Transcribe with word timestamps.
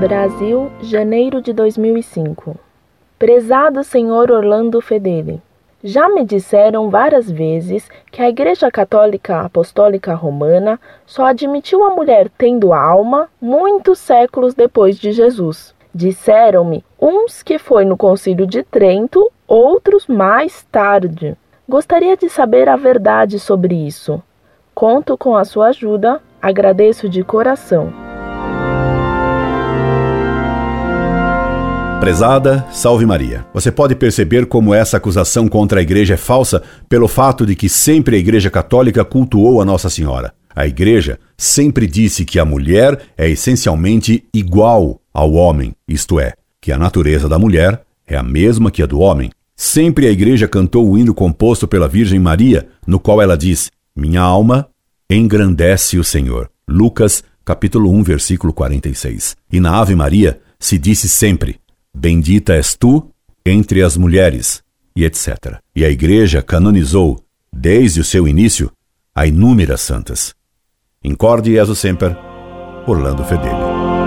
Brasil, 0.00 0.72
janeiro 0.80 1.42
de 1.42 1.52
2005. 1.52 2.56
Prezado 3.18 3.84
senhor 3.84 4.30
Orlando 4.30 4.80
Fedeli, 4.80 5.42
já 5.84 6.08
me 6.08 6.24
disseram 6.24 6.88
várias 6.88 7.30
vezes 7.30 7.86
que 8.10 8.22
a 8.22 8.28
Igreja 8.30 8.70
Católica 8.70 9.42
Apostólica 9.42 10.14
Romana 10.14 10.80
só 11.04 11.26
admitiu 11.26 11.84
a 11.84 11.90
mulher 11.90 12.30
tendo 12.38 12.72
alma 12.72 13.28
muitos 13.38 13.98
séculos 13.98 14.54
depois 14.54 14.98
de 14.98 15.12
Jesus. 15.12 15.74
Disseram-me 15.94 16.82
uns 16.98 17.42
que 17.42 17.58
foi 17.58 17.84
no 17.84 17.94
Concílio 17.94 18.46
de 18.46 18.62
Trento, 18.62 19.30
outros 19.46 20.06
mais 20.06 20.62
tarde. 20.72 21.36
Gostaria 21.68 22.16
de 22.16 22.30
saber 22.30 22.70
a 22.70 22.76
verdade 22.76 23.38
sobre 23.38 23.74
isso. 23.74 24.22
Conto 24.74 25.18
com 25.18 25.36
a 25.36 25.44
sua 25.44 25.68
ajuda, 25.68 26.22
agradeço 26.40 27.06
de 27.06 27.22
coração. 27.22 28.09
Prezada, 32.00 32.66
salve 32.72 33.04
Maria. 33.04 33.46
Você 33.52 33.70
pode 33.70 33.94
perceber 33.94 34.46
como 34.46 34.72
essa 34.72 34.96
acusação 34.96 35.46
contra 35.46 35.80
a 35.80 35.82
igreja 35.82 36.14
é 36.14 36.16
falsa 36.16 36.62
pelo 36.88 37.06
fato 37.06 37.44
de 37.44 37.54
que 37.54 37.68
sempre 37.68 38.16
a 38.16 38.18
igreja 38.18 38.48
católica 38.48 39.04
cultuou 39.04 39.60
a 39.60 39.66
Nossa 39.66 39.90
Senhora. 39.90 40.32
A 40.56 40.66
igreja 40.66 41.20
sempre 41.36 41.86
disse 41.86 42.24
que 42.24 42.38
a 42.38 42.44
mulher 42.44 42.98
é 43.18 43.28
essencialmente 43.28 44.24
igual 44.32 44.98
ao 45.12 45.34
homem, 45.34 45.74
isto 45.86 46.18
é, 46.18 46.32
que 46.58 46.72
a 46.72 46.78
natureza 46.78 47.28
da 47.28 47.38
mulher 47.38 47.82
é 48.06 48.16
a 48.16 48.22
mesma 48.22 48.70
que 48.70 48.82
a 48.82 48.86
do 48.86 48.98
homem. 48.98 49.30
Sempre 49.54 50.06
a 50.06 50.10
igreja 50.10 50.48
cantou 50.48 50.90
o 50.90 50.96
hino 50.96 51.12
composto 51.12 51.68
pela 51.68 51.86
Virgem 51.86 52.18
Maria, 52.18 52.66
no 52.86 52.98
qual 52.98 53.20
ela 53.20 53.36
diz: 53.36 53.70
Minha 53.94 54.22
alma 54.22 54.66
engrandece 55.10 55.98
o 55.98 56.04
Senhor. 56.04 56.48
Lucas, 56.66 57.22
capítulo 57.44 57.90
1, 57.90 58.02
versículo 58.04 58.54
46. 58.54 59.36
E 59.52 59.60
na 59.60 59.78
Ave 59.78 59.94
Maria 59.94 60.40
se 60.58 60.78
disse 60.78 61.06
sempre: 61.06 61.60
Bendita 62.00 62.54
és 62.54 62.74
tu 62.74 63.10
entre 63.44 63.82
as 63.82 63.94
mulheres, 63.94 64.62
e 64.96 65.04
etc. 65.04 65.60
E 65.76 65.84
a 65.84 65.90
Igreja 65.90 66.40
canonizou, 66.40 67.22
desde 67.52 68.00
o 68.00 68.04
seu 68.04 68.26
início, 68.26 68.72
a 69.14 69.26
inúmeras 69.26 69.82
santas. 69.82 70.34
Incorde 71.04 71.52
Jesus 71.52 71.78
Semper, 71.78 72.16
Orlando 72.86 73.22
Fedeli. 73.22 73.99